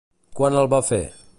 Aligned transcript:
Quan 0.39 0.57
el 0.61 0.71
va 0.75 0.81
fer? 0.89 1.03